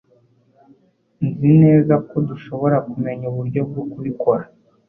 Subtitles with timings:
[1.27, 4.43] Nzi neza ko dushobora kumenya uburyo bwo kubikora.